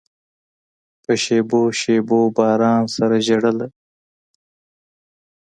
[1.03, 3.67] په شېبو، شېبو باران سره ژړله